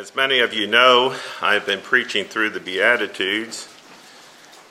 [0.00, 3.68] As many of you know, I've been preaching through the Beatitudes,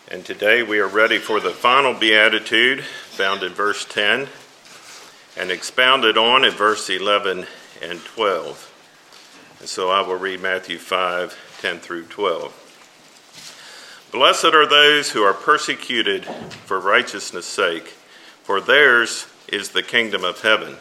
[0.08, 4.28] and today we are ready for the final Beatitude found in verse 10
[5.38, 7.46] and expounded on in verse 11
[7.80, 9.58] and 12.
[9.60, 14.10] And so I will read Matthew 5 10 through 12.
[14.12, 17.90] Blessed are those who are persecuted for righteousness' sake,
[18.42, 20.78] for theirs is the kingdom of heaven.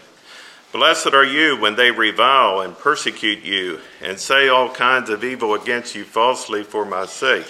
[0.71, 5.55] Blessed are you when they revile and persecute you and say all kinds of evil
[5.55, 7.47] against you falsely for my sake.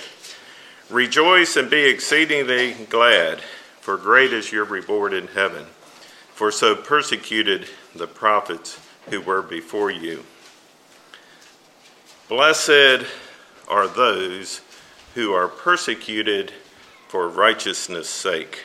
[0.89, 3.41] Rejoice and be exceedingly glad,
[3.81, 5.67] for great is your reward in heaven.
[6.33, 8.79] For so persecuted the prophets
[9.11, 10.25] who were before you.
[12.29, 13.05] Blessed
[13.67, 14.61] are those
[15.17, 16.53] who are persecuted
[17.09, 18.61] for righteousness' sake.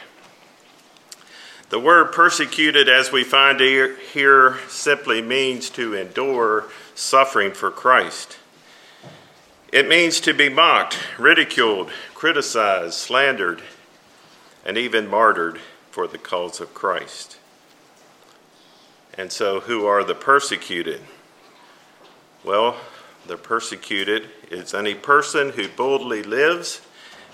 [1.73, 8.37] The word persecuted, as we find here, simply means to endure suffering for Christ.
[9.71, 13.63] It means to be mocked, ridiculed, criticized, slandered,
[14.63, 17.39] and even martyred for the cause of Christ.
[19.15, 21.01] And so, who are the persecuted?
[22.43, 22.77] Well,
[23.25, 26.81] the persecuted is any person who boldly lives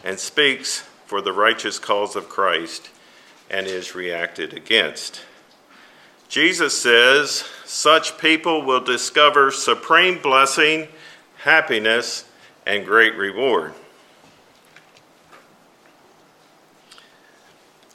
[0.02, 2.90] and speaks for the righteous cause of Christ
[3.50, 5.22] and is reacted against.
[6.28, 10.88] Jesus says such people will discover supreme blessing,
[11.38, 12.26] happiness,
[12.66, 13.74] and great reward.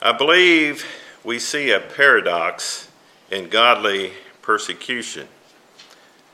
[0.01, 0.85] I believe
[1.23, 2.89] we see a paradox
[3.31, 4.11] in godly
[4.41, 5.27] persecution.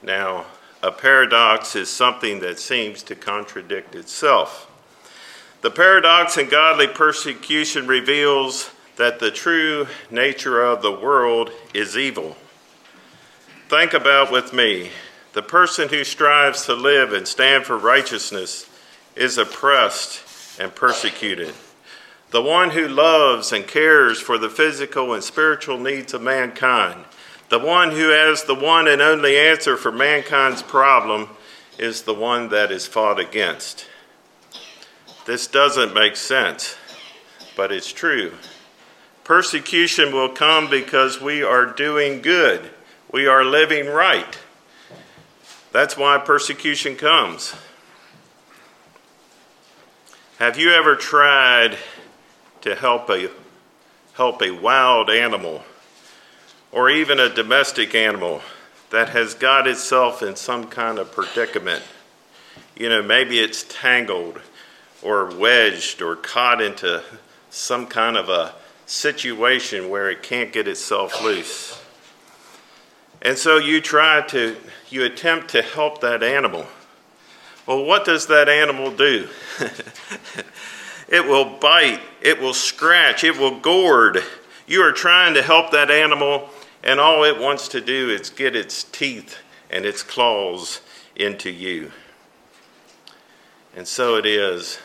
[0.02, 0.46] Now,
[0.84, 4.70] a paradox is something that seems to contradict itself.
[5.62, 12.36] The paradox in godly persecution reveals that the true nature of the world is evil.
[13.70, 14.92] Think about with me
[15.34, 18.68] the person who strives to live and stand for righteousness
[19.16, 21.54] is oppressed and persecuted.
[22.32, 27.06] The one who loves and cares for the physical and spiritual needs of mankind,
[27.50, 31.30] the one who has the one and only answer for mankind's problem,
[31.78, 33.86] is the one that is fought against.
[35.26, 36.76] This doesn't make sense,
[37.56, 38.34] but it's true.
[39.24, 42.72] Persecution will come because we are doing good,
[43.12, 44.40] we are living right.
[45.72, 47.56] That's why persecution comes.
[50.38, 51.78] Have you ever tried
[52.62, 53.30] to help a
[54.14, 55.64] help a wild animal
[56.72, 58.42] or even a domestic animal
[58.90, 61.84] that has got itself in some kind of predicament?
[62.76, 64.42] You know, maybe it's tangled
[65.02, 67.04] or wedged or caught into
[67.50, 68.54] some kind of a
[68.92, 71.82] situation where it can't get itself loose.
[73.22, 74.58] And so you try to,
[74.90, 76.66] you attempt to help that animal.
[77.66, 79.30] Well, what does that animal do?
[81.08, 84.24] it will bite, it will scratch, it will gourd.
[84.68, 86.50] You are trying to help that animal,
[86.84, 89.38] and all it wants to do is get its teeth
[89.70, 90.82] and its claws
[91.16, 91.94] into you.
[93.74, 94.80] And so it is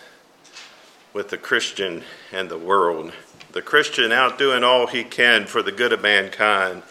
[1.12, 3.12] with the Christian and the world
[3.56, 6.82] the Christian out doing all he can for the good of mankind.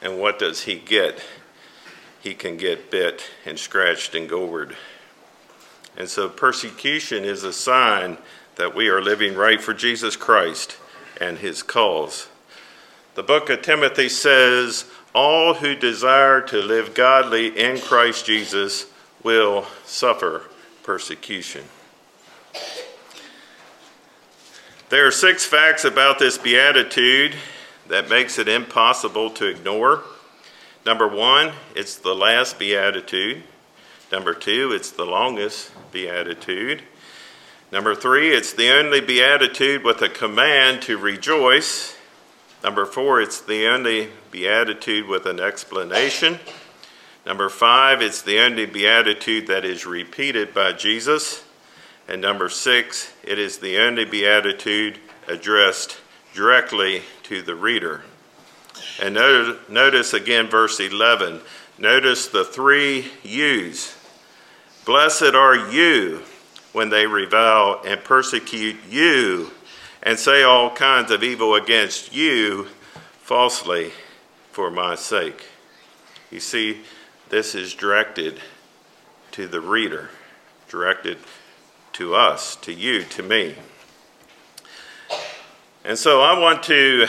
[0.00, 1.20] And what does he get?
[2.20, 4.76] He can get bit and scratched and gored.
[5.96, 8.18] And so persecution is a sign
[8.54, 10.76] that we are living right for Jesus Christ
[11.20, 12.28] and his cause.
[13.16, 18.86] The book of Timothy says, All who desire to live godly in Christ Jesus
[19.24, 20.44] will suffer
[20.84, 21.64] persecution.
[24.92, 27.34] There are six facts about this beatitude
[27.88, 30.02] that makes it impossible to ignore.
[30.84, 33.42] Number one, it's the last beatitude.
[34.12, 36.82] Number two, it's the longest beatitude.
[37.72, 41.96] Number three, it's the only beatitude with a command to rejoice.
[42.62, 46.38] Number four, it's the only beatitude with an explanation.
[47.24, 51.44] Number five, it's the only beatitude that is repeated by Jesus.
[52.12, 55.96] And number six, it is the only beatitude addressed
[56.34, 58.02] directly to the reader.
[59.00, 61.40] And notice again verse 11.
[61.78, 63.96] Notice the three yous.
[64.84, 66.20] Blessed are you
[66.74, 69.50] when they revile and persecute you
[70.02, 72.66] and say all kinds of evil against you
[73.22, 73.90] falsely
[74.50, 75.46] for my sake.
[76.30, 76.82] You see,
[77.30, 78.38] this is directed
[79.30, 80.10] to the reader,
[80.68, 81.16] directed
[81.94, 83.54] to us, to you, to me.
[85.84, 87.06] And so I want to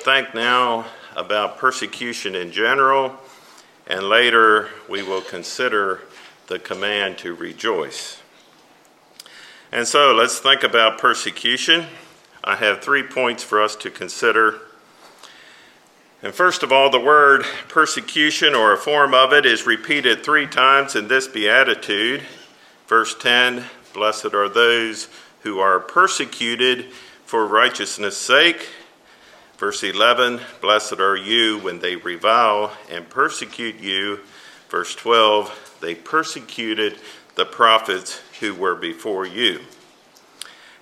[0.00, 0.86] think now
[1.16, 3.18] about persecution in general
[3.88, 6.02] and later we will consider
[6.46, 8.20] the command to rejoice.
[9.72, 11.86] And so let's think about persecution.
[12.44, 14.60] I have three points for us to consider.
[16.22, 20.46] And first of all, the word persecution or a form of it is repeated three
[20.46, 22.22] times in this beatitude.
[22.88, 25.08] Verse 10 Blessed are those
[25.42, 26.86] who are persecuted
[27.24, 28.68] for righteousness' sake.
[29.58, 34.20] Verse 11 Blessed are you when they revile and persecute you.
[34.70, 36.98] Verse 12 They persecuted
[37.34, 39.60] the prophets who were before you.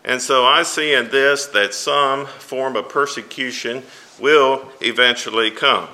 [0.04, 3.82] And so I see in this that some form of persecution
[4.20, 5.88] will eventually come.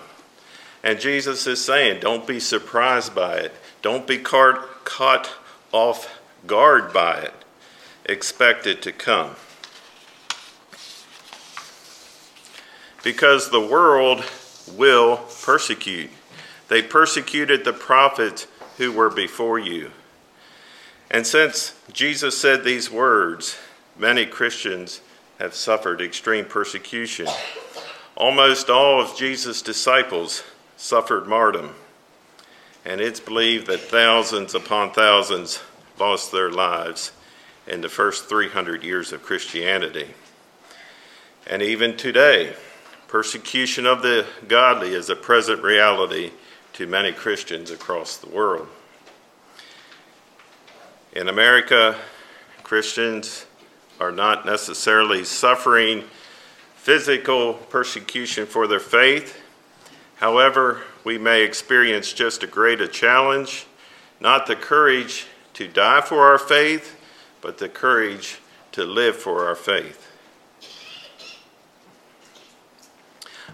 [0.84, 3.54] And Jesus is saying, don't be surprised by it.
[3.80, 5.30] Don't be caught, caught
[5.72, 7.34] off guard by it.
[8.04, 9.36] Expect it to come.
[13.02, 14.24] Because the world
[14.76, 16.10] will persecute.
[16.68, 18.46] They persecuted the prophets
[18.76, 19.90] who were before you.
[21.10, 23.58] And since Jesus said these words,
[23.98, 25.00] many Christians
[25.38, 27.28] have suffered extreme persecution.
[28.16, 30.42] Almost all of Jesus' disciples
[30.76, 31.74] suffered martyrdom,
[32.84, 35.60] and it's believed that thousands upon thousands
[35.98, 37.12] lost their lives
[37.66, 40.08] in the first 300 years of Christianity.
[41.46, 42.54] And even today,
[43.08, 46.32] persecution of the godly is a present reality
[46.74, 48.68] to many Christians across the world.
[51.12, 51.96] In America,
[52.62, 53.46] Christians
[54.00, 56.04] are not necessarily suffering
[56.74, 59.40] physical persecution for their faith.
[60.16, 63.66] However, we may experience just a greater challenge,
[64.20, 66.98] not the courage to die for our faith,
[67.40, 68.38] but the courage
[68.72, 70.08] to live for our faith.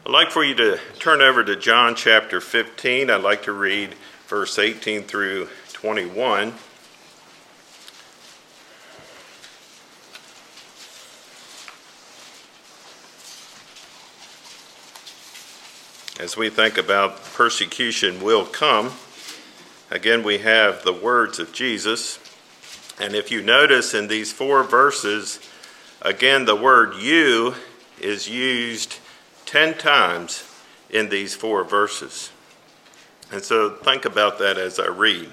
[0.06, 3.10] I'd like for you to turn over to John chapter 15.
[3.10, 3.94] I'd like to read
[4.26, 6.54] verse 18 through 21.
[16.18, 18.92] As we think about persecution will come,
[19.90, 22.18] again, we have the words of Jesus.
[23.00, 25.38] And if you notice in these four verses,
[26.02, 27.54] again, the word you
[28.00, 28.98] is used
[29.46, 30.44] 10 times
[30.90, 32.32] in these four verses.
[33.30, 35.30] And so think about that as I read.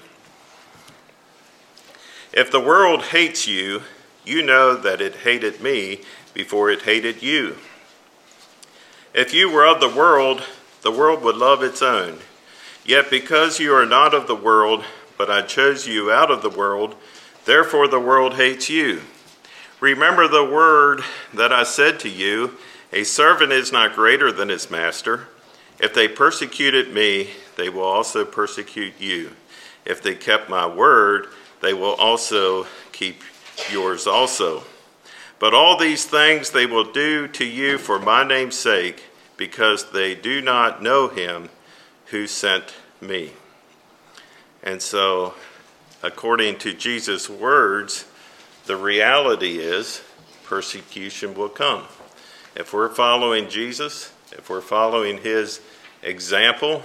[2.32, 3.82] If the world hates you,
[4.24, 7.56] you know that it hated me before it hated you.
[9.14, 10.44] If you were of the world,
[10.86, 12.16] the world would love its own.
[12.84, 14.84] Yet because you are not of the world,
[15.18, 16.94] but I chose you out of the world,
[17.44, 19.02] therefore the world hates you.
[19.80, 21.02] Remember the word
[21.34, 22.56] that I said to you
[22.92, 25.26] A servant is not greater than his master.
[25.80, 29.32] If they persecuted me, they will also persecute you.
[29.84, 31.26] If they kept my word,
[31.62, 33.22] they will also keep
[33.72, 34.62] yours also.
[35.40, 39.02] But all these things they will do to you for my name's sake
[39.36, 41.48] because they do not know him
[42.06, 43.32] who sent me.
[44.62, 45.34] And so,
[46.02, 48.06] according to Jesus' words,
[48.66, 50.02] the reality is
[50.44, 51.84] persecution will come.
[52.54, 55.60] If we're following Jesus, if we're following his
[56.02, 56.82] example,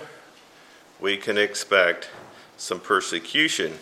[0.99, 2.09] we can expect
[2.57, 3.73] some persecution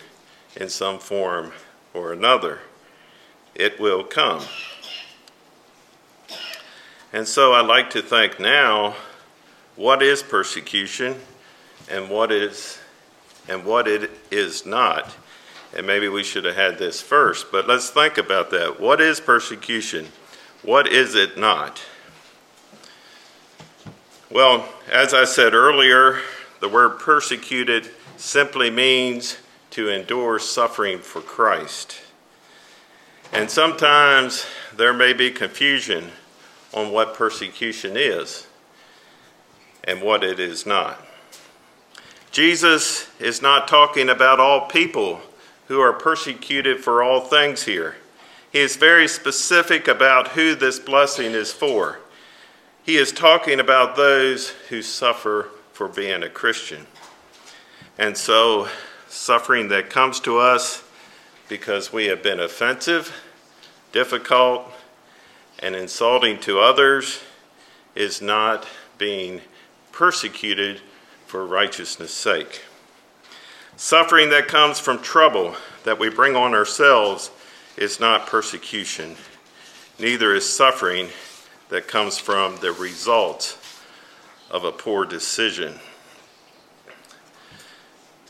[0.56, 1.52] in some form
[1.92, 2.60] or another.
[3.54, 4.42] It will come.
[7.12, 8.94] And so I'd like to think now
[9.74, 11.16] what is persecution
[11.90, 12.78] and what is
[13.48, 15.16] and what it is not.
[15.76, 18.80] And maybe we should have had this first, but let's think about that.
[18.80, 20.08] What is persecution?
[20.62, 21.80] What is it not?
[24.30, 26.20] Well, as I said earlier,
[26.60, 29.38] the word persecuted simply means
[29.70, 32.00] to endure suffering for Christ.
[33.32, 36.10] And sometimes there may be confusion
[36.72, 38.46] on what persecution is
[39.84, 41.00] and what it is not.
[42.30, 45.20] Jesus is not talking about all people
[45.66, 47.96] who are persecuted for all things here.
[48.52, 52.00] He is very specific about who this blessing is for.
[52.82, 56.86] He is talking about those who suffer for being a Christian.
[57.98, 58.68] And so,
[59.08, 60.82] suffering that comes to us
[61.48, 63.12] because we have been offensive,
[63.92, 64.72] difficult,
[65.60, 67.20] and insulting to others
[67.94, 68.66] is not
[68.98, 69.40] being
[69.92, 70.80] persecuted
[71.26, 72.62] for righteousness' sake.
[73.76, 77.30] Suffering that comes from trouble that we bring on ourselves
[77.76, 79.16] is not persecution.
[79.98, 81.08] Neither is suffering
[81.68, 83.56] that comes from the result
[84.50, 85.78] of a poor decision.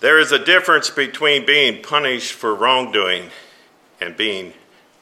[0.00, 3.30] There is a difference between being punished for wrongdoing
[4.00, 4.54] and being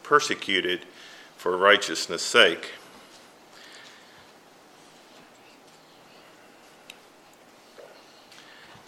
[0.02, 0.84] persecuted
[1.38, 2.72] for righteousness' sake.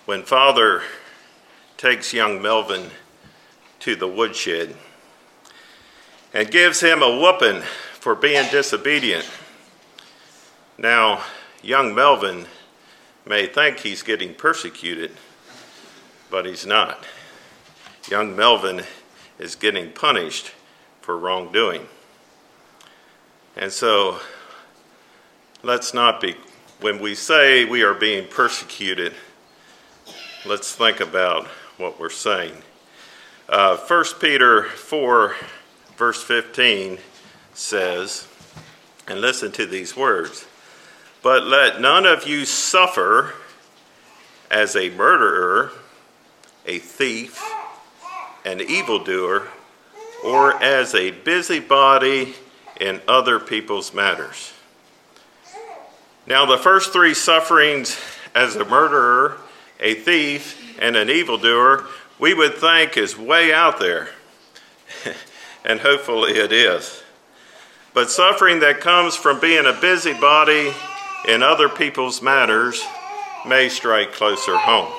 [0.04, 0.83] When Father
[1.78, 2.90] takes young Melvin
[3.78, 4.76] to the woodshed
[6.35, 7.62] and gives him a whooping
[7.95, 9.26] for being disobedient,
[10.76, 11.23] now
[11.62, 12.45] young Melvin
[13.25, 15.12] may think he's getting persecuted
[16.30, 17.04] but he's not.
[18.09, 18.85] Young Melvin
[19.38, 20.52] is getting punished
[21.02, 21.88] for wrongdoing.
[23.61, 24.19] And so,
[25.62, 26.35] let's not be,
[26.81, 29.12] when we say we are being persecuted,
[30.47, 32.55] let's think about what we're saying.
[33.50, 35.35] Uh, 1 Peter 4,
[35.95, 37.00] verse 15
[37.52, 38.26] says,
[39.07, 40.47] and listen to these words,
[41.23, 43.35] but let none of you suffer
[44.50, 45.71] as a murderer
[46.64, 47.38] a thief,
[48.47, 49.49] an evildoer,
[50.25, 52.35] or as a busybody
[52.81, 54.53] in other people's matters.
[56.27, 57.99] Now, the first three sufferings
[58.35, 59.37] as a murderer,
[59.79, 61.87] a thief, and an evildoer,
[62.19, 64.09] we would think is way out there.
[65.65, 67.03] and hopefully it is.
[67.93, 70.73] But suffering that comes from being a busybody
[71.29, 72.83] in other people's matters
[73.47, 74.93] may strike closer home.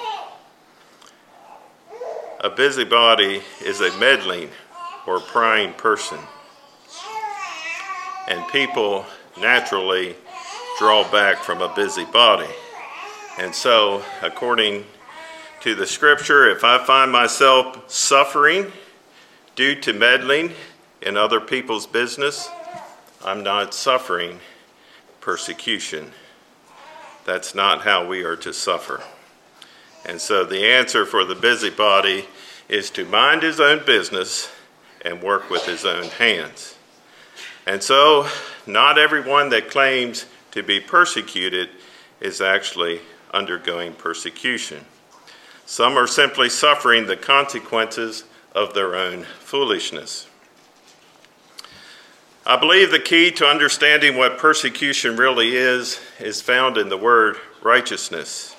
[2.41, 4.49] A busybody is a meddling
[5.05, 6.17] or prying person.
[8.31, 9.05] And people
[9.41, 10.15] naturally
[10.79, 12.47] draw back from a busybody.
[13.37, 14.85] And so, according
[15.59, 18.71] to the scripture, if I find myself suffering
[19.57, 20.53] due to meddling
[21.01, 22.47] in other people's business,
[23.21, 24.39] I'm not suffering
[25.19, 26.11] persecution.
[27.25, 29.03] That's not how we are to suffer.
[30.05, 32.27] And so the answer for the busybody
[32.69, 34.49] is to mind his own business
[35.01, 36.70] and work with his own hands.
[37.65, 38.27] And so,
[38.65, 41.69] not everyone that claims to be persecuted
[42.19, 43.01] is actually
[43.33, 44.85] undergoing persecution.
[45.65, 50.27] Some are simply suffering the consequences of their own foolishness.
[52.45, 57.37] I believe the key to understanding what persecution really is is found in the word
[57.61, 58.55] righteousness.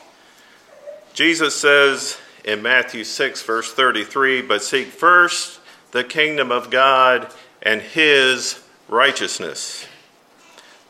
[1.13, 7.83] Jesus says in Matthew 6, verse 33, but seek first the kingdom of God and
[7.83, 8.62] his
[8.93, 9.87] righteousness.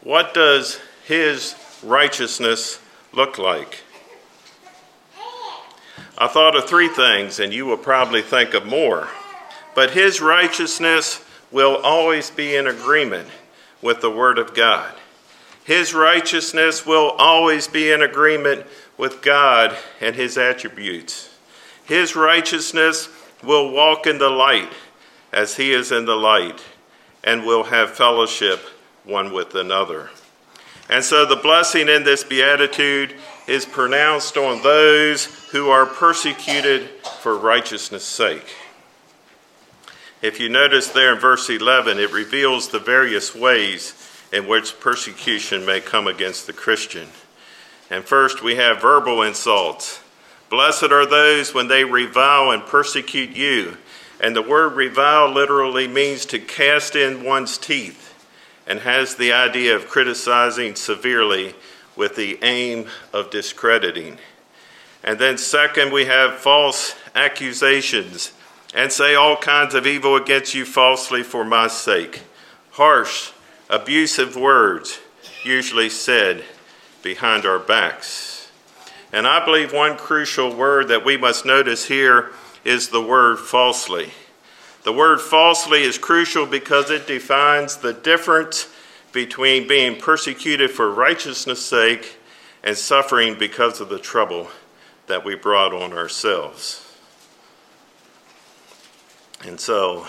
[0.03, 1.55] What does his
[1.85, 2.81] righteousness
[3.13, 3.85] look like?
[6.19, 9.09] I thought of three things, and you will probably think of more.
[9.77, 13.29] But his righteousness will always be in agreement
[13.81, 14.93] with the Word of God.
[15.65, 18.67] His righteousness will always be in agreement
[18.99, 21.31] with God and his attributes.
[21.85, 23.09] His righteousness
[23.45, 24.73] will walk in the light
[25.33, 26.61] as he is in the light
[27.25, 28.61] and will have fellowship
[29.05, 30.11] one with another.
[30.89, 33.15] And so the blessing in this beatitude
[33.47, 36.89] is pronounced on those who are persecuted
[37.21, 38.55] for righteousness' sake.
[40.21, 43.95] If you notice there in verse 11, it reveals the various ways
[44.33, 47.09] in which persecution may come against the Christian.
[47.91, 50.01] And first, we have verbal insults.
[50.49, 53.77] Blessed are those when they revile and persecute you.
[54.23, 58.15] And the word revile literally means to cast in one's teeth
[58.69, 61.55] and has the idea of criticizing severely
[61.97, 64.19] with the aim of discrediting.
[65.03, 68.33] And then, second, we have false accusations
[68.73, 72.23] and say all kinds of evil against you falsely for my sake.
[72.71, 73.33] Harsh,
[73.69, 75.01] abusive words,
[75.45, 76.45] usually said
[77.03, 78.51] behind our backs.
[79.13, 82.33] And I believe one crucial word that we must notice here
[82.65, 84.11] is the word falsely.
[84.85, 88.69] The word falsely is crucial because it defines the difference
[89.13, 92.17] between being persecuted for righteousness' sake
[92.65, 94.49] and suffering because of the trouble
[95.07, 96.97] that we brought on ourselves.
[99.45, 100.07] And so,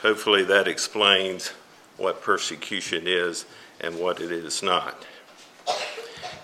[0.00, 1.48] hopefully, that explains
[1.96, 3.44] what persecution is
[3.80, 5.04] and what it is not.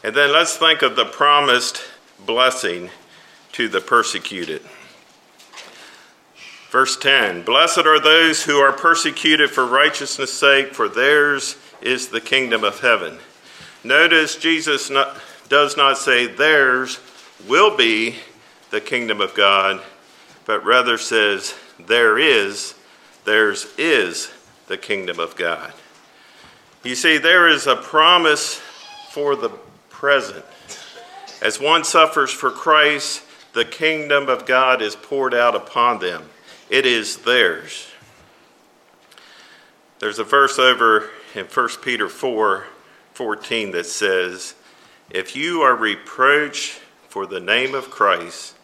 [0.05, 1.83] And then let's think of the promised
[2.27, 2.91] blessing
[3.53, 4.63] to the persecuted.
[6.71, 12.21] Verse 10 Blessed are those who are persecuted for righteousness' sake, for theirs is the
[12.21, 13.19] kingdom of heaven.
[13.85, 15.17] Notice Jesus not,
[15.49, 16.99] does not say theirs
[17.47, 18.17] will be
[18.71, 19.83] the kingdom of God,
[20.47, 22.75] but rather says there is,
[23.25, 24.33] theirs is
[24.69, 25.73] the kingdom of God.
[26.85, 28.61] You see, there is a promise
[29.11, 29.51] for the
[29.91, 30.45] present.
[31.43, 36.25] As one suffers for Christ, the kingdom of God is poured out upon them.
[36.71, 37.89] It is theirs.
[39.99, 42.67] There's a verse over in 1 Peter 4
[43.15, 44.55] 14 that says,
[45.11, 48.57] If you are reproached for the name of Christ,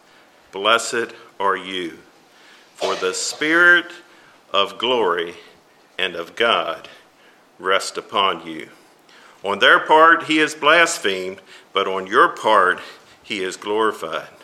[0.51, 1.99] blessed are you,
[2.73, 3.85] for the Spirit
[4.51, 5.35] of glory
[5.99, 6.89] and of God
[7.59, 8.69] rest upon you.
[9.43, 11.41] On their part, he is blasphemed,
[11.73, 12.79] but on your part,
[13.21, 14.38] he is glorified.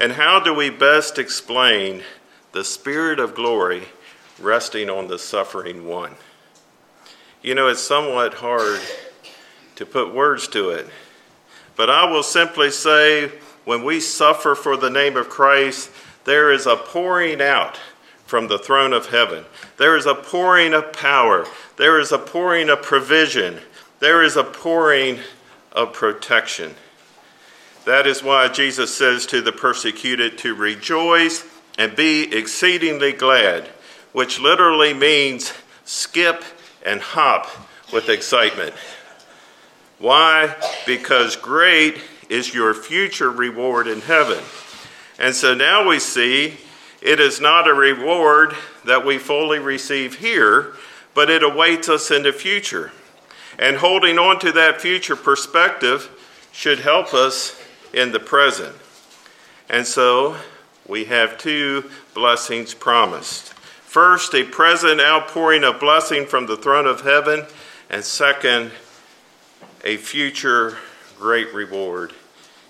[0.00, 2.02] And how do we best explain
[2.52, 3.82] the Spirit of glory
[4.40, 6.14] resting on the suffering one?
[7.42, 8.80] You know, it's somewhat hard
[9.76, 10.88] to put words to it,
[11.76, 13.30] but I will simply say
[13.66, 15.90] when we suffer for the name of Christ,
[16.24, 17.78] there is a pouring out
[18.24, 19.44] from the throne of heaven.
[19.76, 21.46] There is a pouring of power.
[21.76, 23.58] There is a pouring of provision.
[23.98, 25.18] There is a pouring
[25.72, 26.74] of protection.
[27.84, 31.44] That is why Jesus says to the persecuted to rejoice
[31.78, 33.68] and be exceedingly glad,
[34.12, 35.52] which literally means
[35.84, 36.44] skip
[36.84, 37.48] and hop
[37.92, 38.74] with excitement.
[39.98, 40.56] Why?
[40.86, 44.42] Because great is your future reward in heaven.
[45.18, 46.58] And so now we see
[47.02, 50.74] it is not a reward that we fully receive here,
[51.14, 52.92] but it awaits us in the future.
[53.58, 56.10] And holding on to that future perspective
[56.52, 57.59] should help us
[57.92, 58.74] in the present.
[59.68, 60.36] And so
[60.86, 63.52] we have two blessings promised.
[63.52, 67.44] First, a present outpouring of blessing from the throne of heaven,
[67.88, 68.70] and second,
[69.84, 70.78] a future
[71.18, 72.12] great reward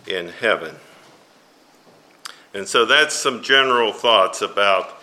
[0.06, 0.76] in heaven.
[2.52, 5.00] And so that's some general thoughts about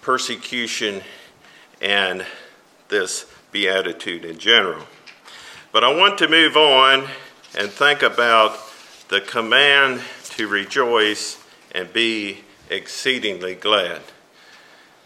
[0.00, 1.02] persecution
[1.82, 2.24] and
[2.88, 4.84] this beatitude in general.
[5.72, 7.08] But I want to move on
[7.58, 8.58] and think about
[9.08, 11.42] the command to rejoice
[11.72, 12.38] and be
[12.70, 14.00] exceedingly glad.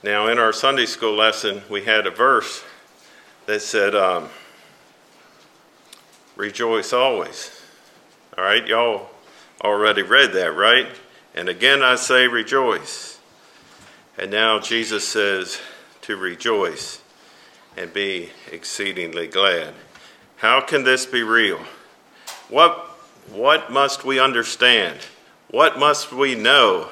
[0.02, 2.64] Now, in our Sunday school lesson, we had a verse
[3.46, 4.28] that said, um,
[6.36, 7.60] Rejoice always.
[8.36, 9.08] All right, y'all
[9.60, 10.86] already read that, right?
[11.34, 13.18] And again I say, rejoice.
[14.16, 15.58] And now Jesus says
[16.02, 17.00] to rejoice
[17.76, 19.74] and be exceedingly glad.
[20.36, 21.60] How can this be real?
[22.48, 22.87] What,
[23.32, 24.98] what must we understand?
[25.50, 26.90] What must we know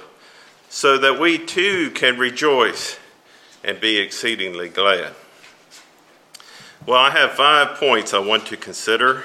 [0.68, 2.98] so that we too can rejoice
[3.64, 5.14] and be exceedingly glad?
[6.86, 9.24] Well, I have five points I want to consider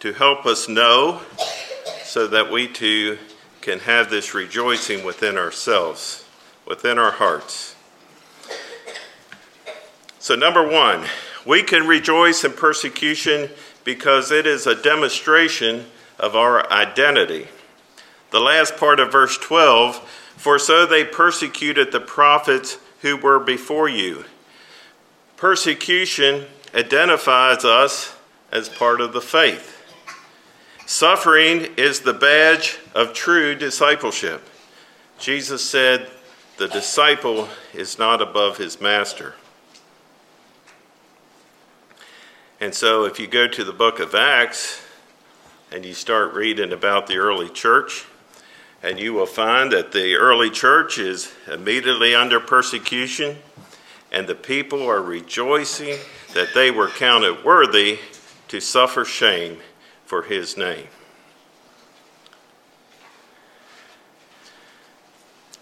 [0.00, 1.20] to help us know
[2.04, 3.18] so that we too
[3.60, 6.24] can have this rejoicing within ourselves,
[6.66, 7.74] within our hearts.
[10.18, 11.06] So, number one,
[11.44, 13.50] we can rejoice in persecution
[13.84, 15.86] because it is a demonstration
[16.22, 17.48] of our identity.
[18.30, 19.96] The last part of verse 12
[20.36, 24.24] For so they persecuted the prophets who were before you.
[25.36, 28.16] Persecution identifies us
[28.52, 29.70] as part of the faith.
[30.86, 34.48] Suffering is the badge of true discipleship.
[35.18, 36.08] Jesus said,
[36.58, 39.34] The disciple is not above his master.
[42.60, 44.80] And so, if you go to the book of Acts
[45.72, 48.04] and you start reading about the early church,
[48.82, 53.38] and you will find that the early church is immediately under persecution,
[54.10, 55.96] and the people are rejoicing
[56.34, 57.98] that they were counted worthy
[58.48, 59.58] to suffer shame
[60.04, 60.88] for his name.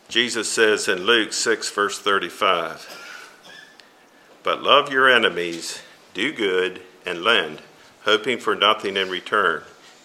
[0.09, 3.47] Jesus says in Luke 6, verse 35,
[4.43, 5.83] But love your enemies,
[6.15, 7.63] do good, and lend,
[8.03, 9.63] hoping for nothing in return,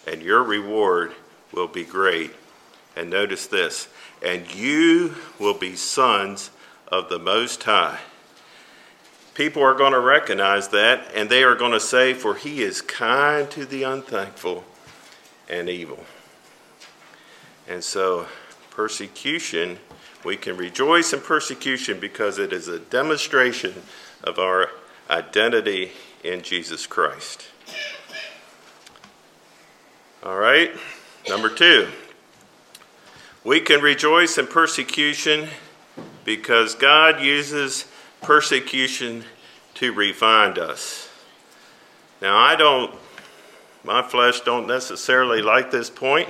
[0.07, 1.13] and your reward
[1.51, 2.31] will be great.
[2.95, 3.87] And notice this,
[4.23, 6.49] and you will be sons
[6.87, 7.99] of the Most High
[9.35, 12.81] People are going to recognize that, and they are going to say, For he is
[12.81, 14.63] kind to the unthankful
[15.49, 16.05] and evil.
[17.67, 18.27] And so,
[18.71, 19.79] persecution,
[20.23, 23.73] we can rejoice in persecution because it is a demonstration
[24.23, 24.69] of our
[25.09, 25.91] identity
[26.23, 27.47] in Jesus Christ.
[30.25, 30.71] All right,
[31.29, 31.87] number two.
[33.43, 35.49] We can rejoice in persecution
[36.23, 37.85] because God uses
[38.23, 39.25] persecution
[39.75, 41.09] to refine us.
[42.23, 42.95] Now, I don't,
[43.83, 46.29] my flesh don't necessarily like this point,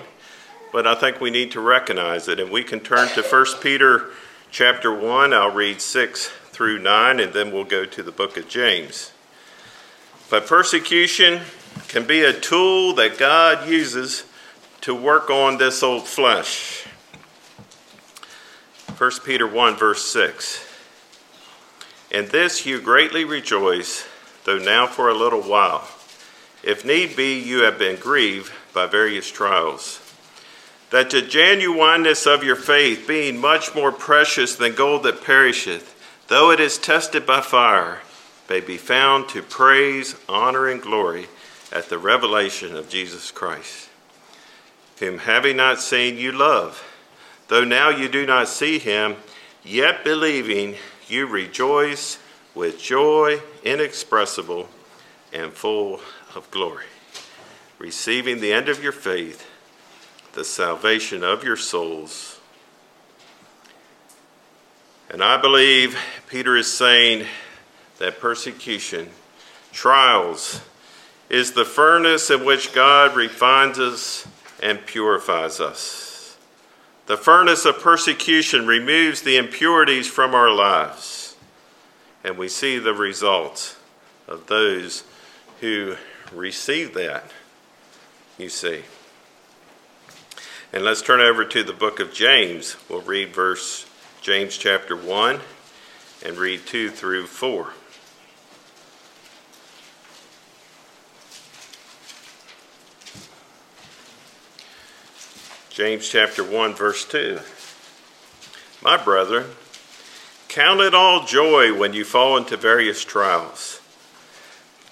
[0.73, 2.37] but I think we need to recognize it.
[2.37, 4.09] And we can turn to 1 Peter
[4.51, 5.33] chapter 1.
[5.33, 9.13] I'll read 6 through 9, and then we'll go to the book of James.
[10.29, 11.43] But persecution
[11.87, 14.25] can be a tool that God uses
[14.81, 16.85] to work on this old flesh.
[18.97, 20.65] 1 Peter 1, verse 6.
[22.11, 24.07] In this you greatly rejoice,
[24.43, 25.87] though now for a little while.
[26.63, 30.01] If need be, you have been grieved by various trials.
[30.91, 35.93] That the genuineness of your faith, being much more precious than gold that perisheth,
[36.27, 38.01] though it is tested by fire,
[38.49, 41.27] may be found to praise, honor, and glory
[41.75, 43.89] at the revelation of Jesus Christ,
[44.99, 46.81] whom having not seen you love,
[47.49, 49.17] though now you do not see him,
[49.61, 50.75] yet believing
[51.09, 52.17] you rejoice
[52.55, 54.69] with joy inexpressible
[55.33, 55.99] and full
[56.33, 56.85] of glory,
[57.77, 59.45] receiving the end of your faith,
[60.31, 62.39] the salvation of your souls.
[65.09, 67.27] And I believe Peter is saying
[67.99, 69.09] that persecution,
[69.73, 70.61] trials,
[71.29, 74.27] is the furnace in which God refines us
[74.61, 76.37] and purifies us.
[77.07, 81.35] The furnace of persecution removes the impurities from our lives,
[82.23, 83.77] and we see the results
[84.27, 85.03] of those
[85.61, 85.97] who
[86.33, 87.31] receive that,
[88.37, 88.83] you see.
[90.73, 92.75] And let's turn over to the book of James.
[92.89, 93.85] We'll read verse
[94.21, 95.39] James chapter 1
[96.25, 97.67] and read 2 through 4.
[105.75, 107.37] James chapter 1, verse 2.
[108.81, 109.47] My brethren,
[110.47, 113.81] count it all joy when you fall into various trials,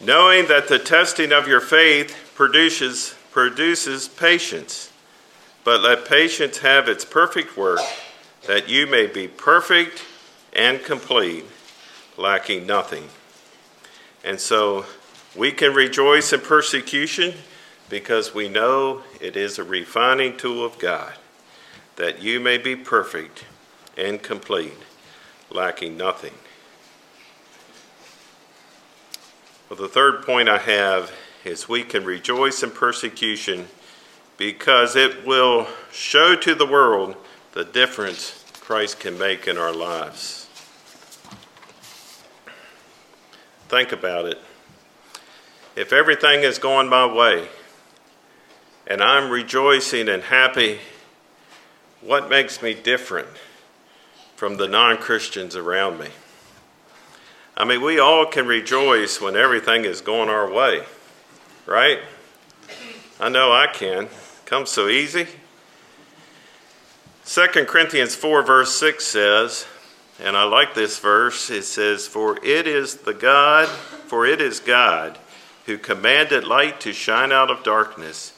[0.02, 4.92] knowing that the testing of your faith produces, produces patience.
[5.64, 7.80] But let patience have its perfect work,
[8.48, 10.04] that you may be perfect
[10.52, 11.46] and complete,
[12.18, 13.08] lacking nothing.
[14.22, 14.86] And so
[15.34, 17.36] we can rejoice in persecution
[17.94, 21.14] because we know it is a refining tool of God,
[21.96, 23.46] that you may be perfect
[23.96, 24.74] and complete,
[25.52, 26.34] lacking nothing.
[29.70, 31.12] Well, the third point I have
[31.46, 33.68] is we can rejoice in persecution
[34.38, 37.16] because it will show to the world
[37.52, 40.48] the difference Christ can make in our lives.
[43.68, 44.40] Think about it.
[45.76, 47.50] If everything is going my way,
[48.88, 50.80] and I'm rejoicing and happy,
[52.02, 53.28] what makes me different
[54.36, 56.10] from the non Christians around me?
[57.56, 60.84] I mean, we all can rejoice when everything is going our way,
[61.66, 62.00] right?
[63.20, 64.10] I know I can.
[64.46, 65.28] Comes so easy.
[67.26, 69.66] 2 Corinthians 4, verse 6 says,
[70.22, 74.60] and I like this verse, it says, For it is the God, for it is
[74.60, 75.18] God
[75.66, 78.34] who commanded light to shine out of darkness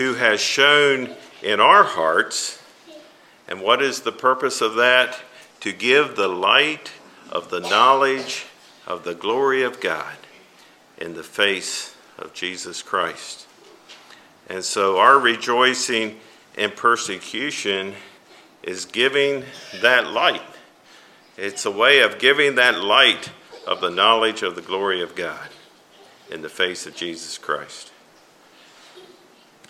[0.00, 1.10] who has shone
[1.42, 2.58] in our hearts.
[3.46, 5.20] And what is the purpose of that?
[5.60, 6.90] To give the light
[7.30, 8.46] of the knowledge
[8.86, 10.16] of the glory of God
[10.96, 13.46] in the face of Jesus Christ.
[14.48, 16.18] And so our rejoicing
[16.56, 17.92] in persecution
[18.62, 19.44] is giving
[19.82, 20.40] that light.
[21.36, 23.30] It's a way of giving that light
[23.66, 25.50] of the knowledge of the glory of God
[26.30, 27.89] in the face of Jesus Christ.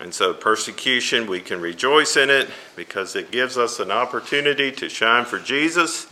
[0.01, 4.89] And so, persecution, we can rejoice in it because it gives us an opportunity to
[4.89, 6.07] shine for Jesus.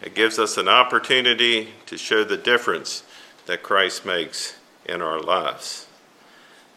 [0.00, 3.02] It gives us an opportunity to show the difference
[3.46, 5.88] that Christ makes in our lives.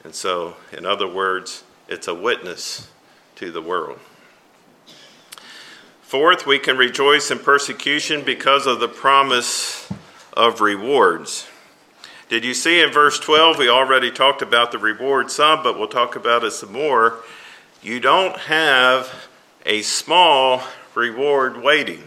[0.03, 2.89] And so, in other words, it's a witness
[3.35, 3.99] to the world.
[6.01, 9.87] Fourth, we can rejoice in persecution because of the promise
[10.33, 11.47] of rewards.
[12.29, 13.57] Did you see in verse 12?
[13.57, 17.19] We already talked about the reward some, but we'll talk about it some more.
[17.81, 19.29] You don't have
[19.65, 20.61] a small
[20.93, 22.03] reward waiting.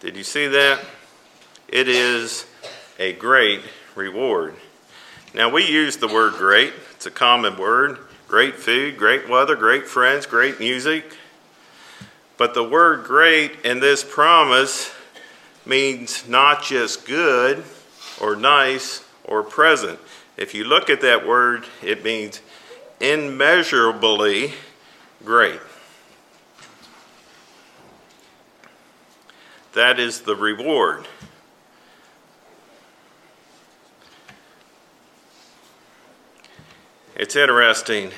[0.00, 0.84] Did you see that?
[1.66, 2.44] It is
[2.98, 3.62] a great
[3.94, 4.54] reward.
[5.32, 7.98] Now, we use the word great, it's a common word.
[8.28, 11.16] Great food, great weather, great friends, great music.
[12.36, 14.92] But the word great in this promise
[15.64, 17.64] means not just good
[18.20, 19.98] or nice or present.
[20.36, 22.40] If you look at that word, it means
[23.00, 24.54] immeasurably
[25.24, 25.60] great.
[29.72, 31.06] That is the reward.
[37.16, 38.10] It's interesting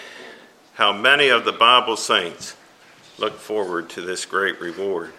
[0.74, 2.56] how many of the Bible saints
[3.18, 5.12] look forward to this great reward.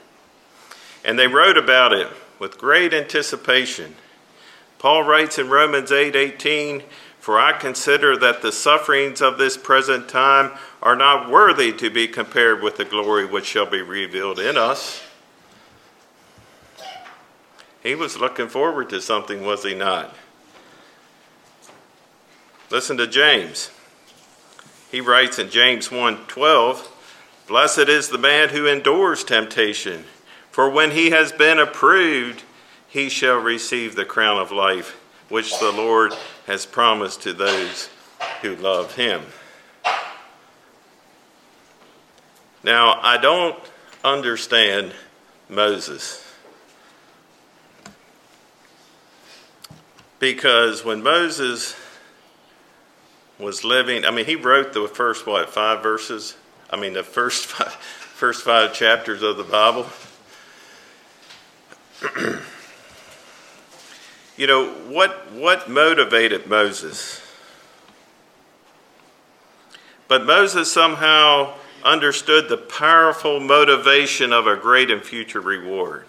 [1.04, 2.08] And they wrote about it
[2.40, 3.96] with great anticipation
[4.80, 6.84] Paul writes in Romans 8 18,
[7.20, 12.08] For I consider that the sufferings of this present time are not worthy to be
[12.08, 15.02] compared with the glory which shall be revealed in us.
[17.82, 20.16] He was looking forward to something, was he not?
[22.70, 23.72] Listen to James.
[24.92, 26.88] He writes in James 1:12,
[27.48, 30.06] "Blessed is the man who endures temptation,
[30.52, 32.44] for when he has been approved,
[32.88, 36.14] he shall receive the crown of life which the Lord
[36.46, 37.90] has promised to those
[38.42, 39.22] who love him."
[42.64, 43.58] Now, I don't
[44.04, 44.92] understand
[45.50, 46.24] Moses.
[50.20, 51.76] Because when Moses
[53.40, 56.36] was living, I mean, he wrote the first, what, five verses?
[56.70, 59.86] I mean, the first five, first five chapters of the Bible.
[64.38, 67.22] you know, what, what motivated Moses?
[70.08, 76.06] But Moses somehow understood the powerful motivation of a great and future reward.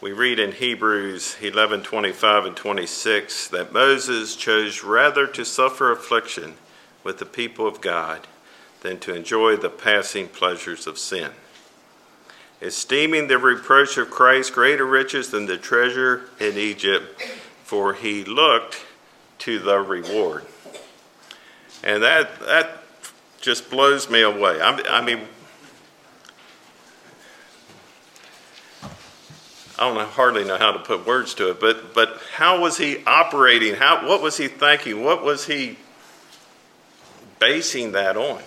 [0.00, 6.54] We read in Hebrews 11 25 and 26 that Moses chose rather to suffer affliction
[7.04, 8.26] with the people of God
[8.80, 11.30] than to enjoy the passing pleasures of sin.
[12.62, 17.20] Esteeming the reproach of Christ greater riches than the treasure in Egypt,
[17.64, 18.84] for he looked
[19.38, 20.44] to the reward.
[21.82, 22.84] And that, that
[23.40, 24.60] just blows me away.
[24.60, 25.22] I, I mean,
[29.76, 33.02] I don't hardly know how to put words to it, but but how was he
[33.04, 33.74] operating?
[33.74, 35.02] How what was he thinking?
[35.02, 35.76] What was he
[37.40, 38.42] basing that on?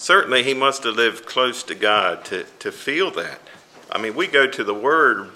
[0.00, 3.38] Certainly, he must have lived close to God to, to feel that.
[3.92, 5.28] I mean, we go to the Word,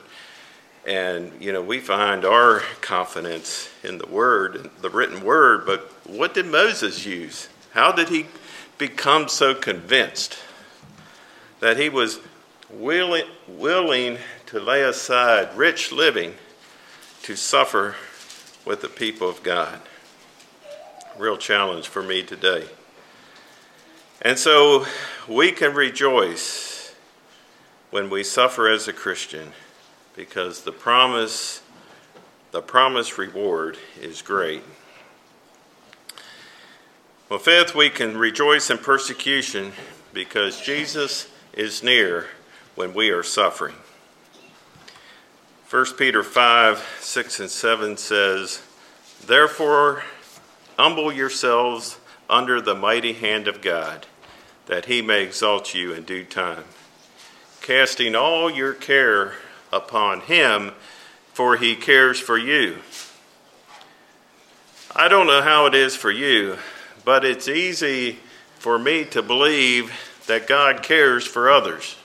[0.87, 5.67] and you know we find our confidence in the Word, the written Word.
[5.67, 7.51] But what did Moses use?
[7.75, 8.25] How did he
[8.79, 10.39] become so convinced
[11.61, 12.21] that he was
[12.71, 16.37] willing, willing to lay aside rich living
[17.25, 17.97] to suffer
[18.65, 19.79] with the people of God.
[21.19, 22.65] Real challenge for me today.
[24.23, 24.87] And so
[25.29, 26.95] we can rejoice
[27.91, 29.53] when we suffer as a Christian
[30.17, 31.63] because the promise
[32.55, 34.63] the promised reward is great.
[37.29, 39.73] Well, fifth, we can rejoice in persecution
[40.13, 42.27] because Jesus is near
[42.77, 43.75] when we are suffering.
[45.69, 48.63] 1 Peter 5 6 and 7 says,
[49.27, 50.05] Therefore,
[50.79, 54.07] humble yourselves under the mighty hand of God,
[54.67, 56.65] that he may exalt you in due time,
[57.61, 59.35] casting all your care
[59.73, 60.73] upon him,
[61.33, 62.79] for he cares for you.
[64.97, 66.59] I don't know how it is for you,
[67.05, 68.19] but it's easy
[68.59, 69.93] for me to believe
[70.27, 71.97] that God cares for others.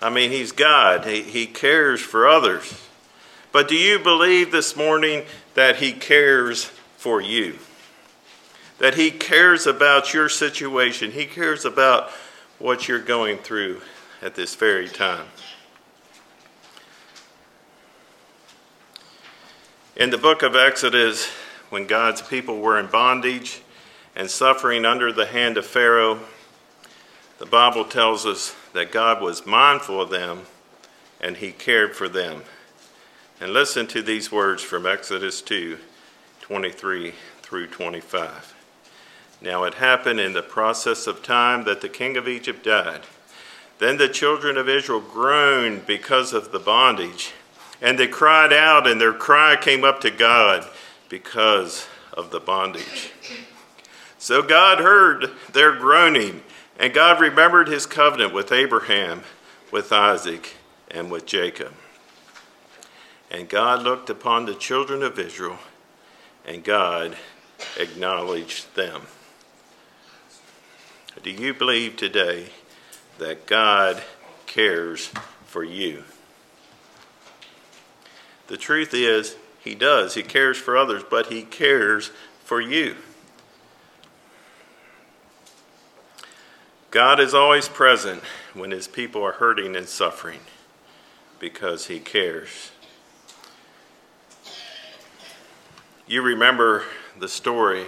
[0.00, 2.80] I mean, He's God, He, he cares for others.
[3.52, 7.58] But do you believe this morning that He cares for you?
[8.78, 11.12] That He cares about your situation?
[11.12, 12.10] He cares about
[12.58, 13.80] what you're going through
[14.22, 15.26] at this very time.
[19.96, 21.26] In the book of Exodus,
[21.70, 23.62] when God's people were in bondage
[24.14, 26.20] and suffering under the hand of Pharaoh,
[27.38, 30.42] the Bible tells us that God was mindful of them
[31.20, 32.42] and he cared for them.
[33.40, 35.78] And listen to these words from Exodus 2
[36.40, 37.12] 23
[37.42, 38.55] through 25.
[39.40, 43.02] Now it happened in the process of time that the king of Egypt died.
[43.78, 47.32] Then the children of Israel groaned because of the bondage,
[47.82, 50.66] and they cried out, and their cry came up to God
[51.08, 53.12] because of the bondage.
[54.18, 56.42] So God heard their groaning
[56.78, 59.22] and God remembered his covenant with Abraham,
[59.72, 60.54] with Isaac,
[60.90, 61.72] and with Jacob.
[63.30, 65.58] And God looked upon the children of Israel,
[66.44, 67.16] and God
[67.78, 69.02] acknowledged them.
[71.22, 72.46] Do you believe today
[73.18, 74.02] that God
[74.46, 75.10] cares
[75.46, 76.04] for you?
[78.46, 80.14] The truth is, He does.
[80.14, 82.10] He cares for others, but He cares
[82.44, 82.96] for you.
[86.96, 88.22] God is always present
[88.54, 90.40] when his people are hurting and suffering
[91.38, 92.70] because he cares.
[96.06, 96.84] You remember
[97.18, 97.84] the story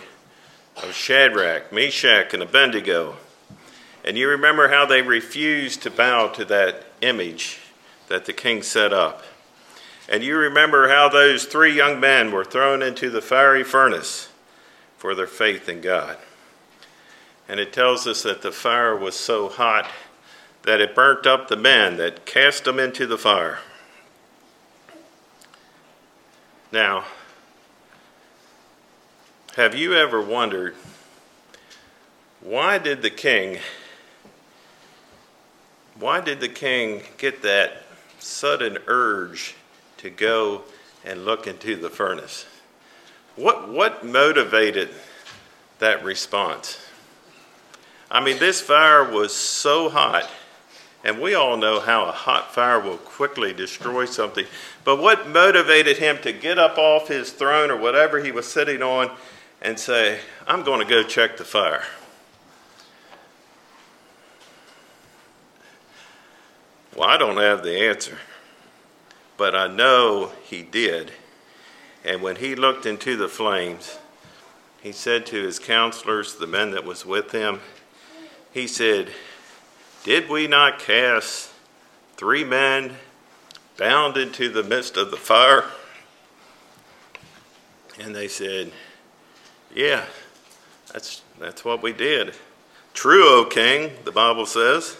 [0.82, 3.16] of Shadrach, Meshach, and Abednego.
[4.04, 7.60] And you remember how they refused to bow to that image
[8.08, 9.22] that the king set up.
[10.08, 14.30] And you remember how those three young men were thrown into the fiery furnace
[14.96, 16.16] for their faith in God.
[17.48, 19.90] And it tells us that the fire was so hot
[20.62, 23.58] that it burnt up the men that cast them into the fire.
[26.72, 27.04] Now,
[29.56, 30.74] have you ever wondered
[32.40, 33.58] why did the king
[35.98, 37.82] why did the king get that
[38.20, 39.54] sudden urge
[39.96, 40.62] to go
[41.04, 42.46] and look into the furnace?
[43.36, 44.90] What what motivated
[45.78, 46.78] that response?
[48.10, 50.28] I mean, this fire was so hot,
[51.04, 54.46] and we all know how a hot fire will quickly destroy something.
[54.84, 58.82] But what motivated him to get up off his throne or whatever he was sitting
[58.82, 59.10] on
[59.60, 61.84] and say, I'm going to go check the fire?
[66.96, 68.18] Well, I don't have the answer,
[69.36, 71.12] but I know he did.
[72.04, 73.98] And when he looked into the flames,
[74.82, 77.60] he said to his counselors, the men that was with him,
[78.52, 79.10] he said,
[80.04, 81.50] Did we not cast
[82.16, 82.96] three men
[83.76, 85.64] bound into the midst of the fire?
[88.00, 88.72] And they said,
[89.74, 90.04] Yeah,
[90.92, 92.34] that's, that's what we did.
[92.94, 94.96] True, O king, the Bible says.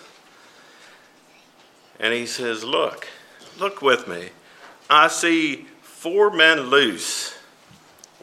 [1.98, 3.09] And he says, Look,
[3.59, 4.28] look with me.
[4.88, 7.37] I see four men loose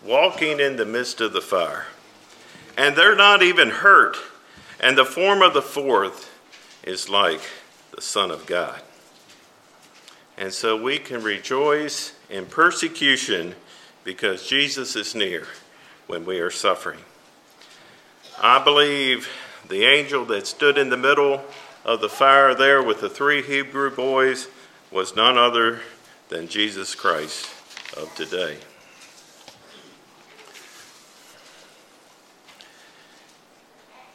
[0.03, 1.87] walking in the midst of the fire,
[2.77, 4.17] and they're not even hurt.
[4.79, 6.31] And the form of the fourth
[6.83, 7.41] is like
[7.91, 8.81] the Son of God.
[10.37, 13.55] And so we can rejoice in persecution
[14.03, 15.47] because Jesus is near
[16.07, 16.99] when we are suffering.
[18.41, 19.29] I believe
[19.67, 21.43] the angel that stood in the middle
[21.83, 24.47] of the fire there with the three Hebrew boys
[24.91, 25.81] was none other
[26.29, 27.49] than Jesus Christ
[27.95, 28.57] of today.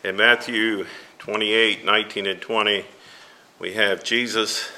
[0.02, 0.86] In Matthew
[1.18, 2.84] 28 19 and 20,
[3.58, 4.70] we have Jesus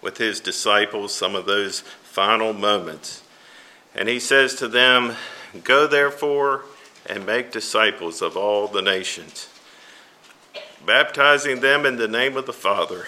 [0.00, 3.22] with his disciples, some of those final moments.
[3.94, 5.16] And he says to them,
[5.62, 6.64] Go therefore
[7.06, 9.48] and make disciples of all the nations,
[10.84, 13.06] baptizing them in the name of the Father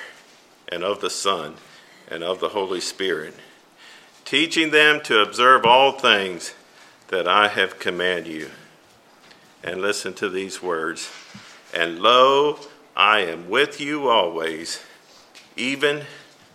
[0.69, 1.55] and of the Son
[2.09, 3.35] and of the Holy Spirit,
[4.25, 6.55] teaching them to observe all things
[7.09, 8.51] that I have commanded you.
[9.65, 11.11] And listen to these words.
[11.75, 12.61] And lo,
[12.95, 14.83] I am with you always,
[15.57, 16.05] even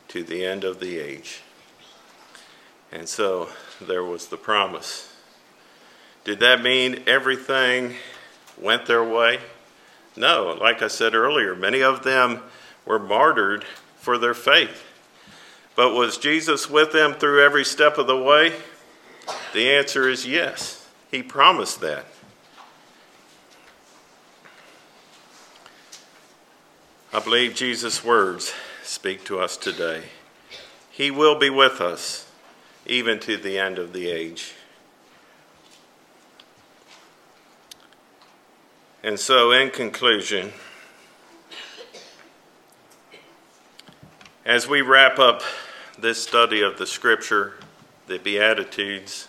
[0.10, 1.42] to the end of the age.
[2.92, 3.50] And so
[3.82, 5.11] there was the promise.
[6.24, 7.96] Did that mean everything
[8.60, 9.40] went their way?
[10.16, 12.42] No, like I said earlier, many of them
[12.86, 13.64] were martyred
[13.98, 14.84] for their faith.
[15.76, 18.54] But was Jesus with them through every step of the way?
[19.54, 20.88] The answer is yes.
[21.10, 22.06] He promised that.
[27.14, 28.54] I believe Jesus' words
[28.84, 30.04] speak to us today.
[30.90, 32.30] He will be with us
[32.86, 34.54] even to the end of the age.
[39.04, 40.52] And so, in conclusion,
[44.46, 45.42] as we wrap up
[45.98, 47.54] this study of the Scripture,
[48.06, 49.28] the Beatitudes,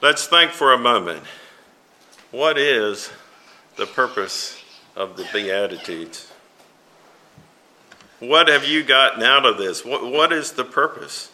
[0.00, 1.22] let's think for a moment
[2.32, 3.12] what is
[3.76, 4.60] the purpose
[4.96, 6.32] of the Beatitudes?
[8.18, 9.84] What have you gotten out of this?
[9.84, 11.30] What, what is the purpose?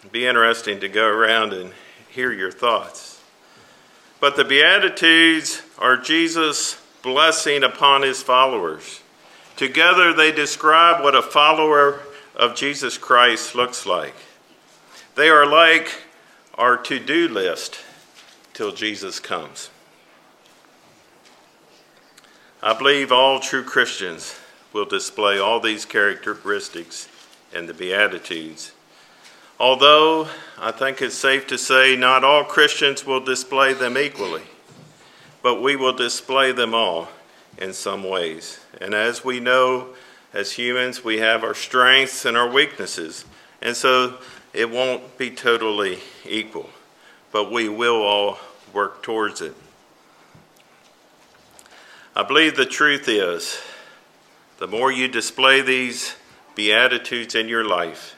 [0.00, 1.72] It'd be interesting to go around and
[2.08, 3.13] hear your thoughts.
[4.24, 9.02] But the Beatitudes are Jesus' blessing upon his followers.
[9.54, 12.00] Together, they describe what a follower
[12.34, 14.14] of Jesus Christ looks like.
[15.14, 16.04] They are like
[16.54, 17.80] our to do list
[18.54, 19.68] till Jesus comes.
[22.62, 24.40] I believe all true Christians
[24.72, 27.10] will display all these characteristics
[27.52, 28.72] in the Beatitudes.
[29.58, 34.42] Although I think it's safe to say not all Christians will display them equally,
[35.42, 37.08] but we will display them all
[37.58, 38.58] in some ways.
[38.80, 39.88] And as we know,
[40.32, 43.24] as humans, we have our strengths and our weaknesses,
[43.62, 44.18] and so
[44.52, 46.70] it won't be totally equal,
[47.30, 48.38] but we will all
[48.72, 49.54] work towards it.
[52.16, 53.60] I believe the truth is
[54.58, 56.16] the more you display these
[56.54, 58.16] Beatitudes in your life,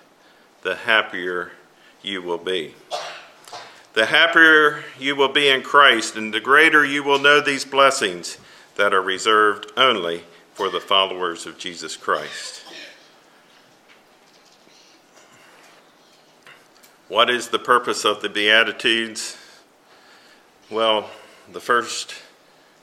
[0.66, 1.52] the happier
[2.02, 2.74] you will be.
[3.94, 8.36] The happier you will be in Christ, and the greater you will know these blessings
[8.74, 12.64] that are reserved only for the followers of Jesus Christ.
[17.06, 19.36] What is the purpose of the Beatitudes?
[20.68, 21.08] Well,
[21.52, 22.12] the first,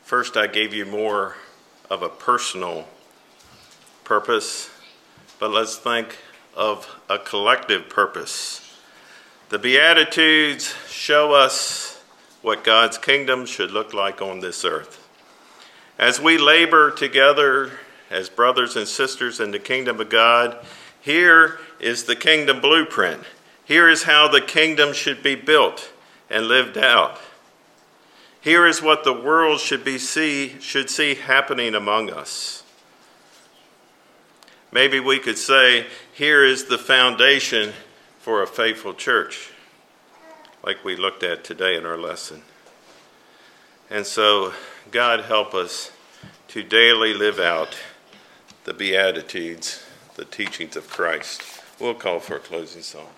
[0.03, 1.36] first I gave you more
[1.89, 2.88] of a personal
[4.05, 4.69] purpose,
[5.38, 6.15] but let's think
[6.56, 8.80] of a collective purpose.
[9.49, 12.01] The Beatitudes show us
[12.41, 15.08] what God's kingdom should look like on this earth.
[15.97, 17.72] As we labor together
[18.10, 20.58] as brothers and sisters in the kingdom of God,
[20.99, 23.24] here is the kingdom blueprint.
[23.66, 25.91] Here is how the kingdom should be built
[26.30, 27.20] and lived out.
[28.41, 32.62] Here is what the world should be see should see happening among us.
[34.74, 37.74] Maybe we could say, here is the foundation
[38.17, 39.51] for a faithful church,
[40.65, 42.41] like we looked at today in our lesson.
[43.91, 44.51] And so,
[44.89, 45.91] God help us
[46.47, 47.78] to daily live out
[48.63, 51.43] the Beatitudes, the teachings of Christ.
[51.80, 53.09] We'll call for a closing song.